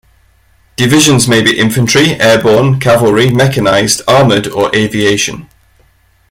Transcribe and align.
Divisions 0.77 1.27
may 1.27 1.43
be 1.43 1.59
infantry, 1.59 2.19
airborne, 2.19 2.79
cavalry, 2.79 3.29
mechanized, 3.29 4.01
armoured 4.07 4.47
or 4.47 4.75
aviation. 4.75 5.47